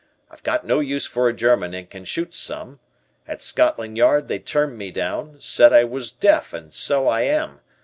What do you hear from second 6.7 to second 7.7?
so I am.